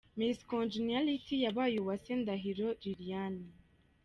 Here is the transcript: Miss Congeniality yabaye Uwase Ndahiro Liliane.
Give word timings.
Miss 0.17 0.37
Congeniality 0.51 1.35
yabaye 1.45 1.75
Uwase 1.83 2.11
Ndahiro 2.21 2.67
Liliane. 2.83 3.45